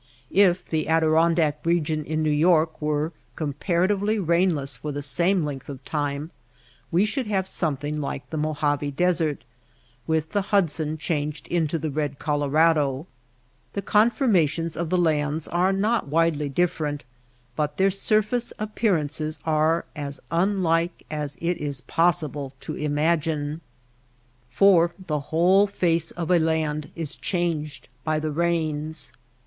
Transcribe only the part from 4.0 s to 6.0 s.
rainless for the same length of